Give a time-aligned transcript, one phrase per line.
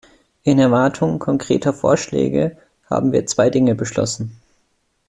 [0.41, 2.57] In Erwartung konkreter Vorschläge
[2.89, 4.35] haben wir zwei Dinge beschlossen.